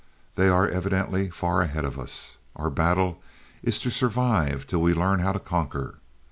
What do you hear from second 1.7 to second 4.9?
of us. Our battle is to survive till